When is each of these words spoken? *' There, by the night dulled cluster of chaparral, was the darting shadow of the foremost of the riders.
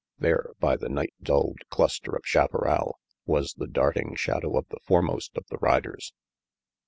*' 0.13 0.17
There, 0.17 0.53
by 0.59 0.77
the 0.77 0.89
night 0.89 1.13
dulled 1.21 1.59
cluster 1.69 2.15
of 2.15 2.25
chaparral, 2.25 2.97
was 3.27 3.53
the 3.53 3.67
darting 3.67 4.15
shadow 4.15 4.57
of 4.57 4.67
the 4.69 4.79
foremost 4.87 5.37
of 5.37 5.45
the 5.51 5.57
riders. 5.59 6.11